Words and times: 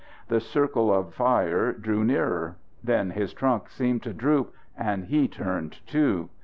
The 0.29 0.39
circle 0.39 0.91
of 0.91 1.13
fire 1.13 1.71
drew 1.73 2.03
nearer. 2.03 2.55
Then 2.83 3.11
his 3.11 3.33
trunk 3.35 3.69
seemed 3.69 4.01
to 4.01 4.13
droop, 4.15 4.51
and 4.75 5.05
he 5.05 5.27
turned, 5.27 5.77
too. 5.85 6.31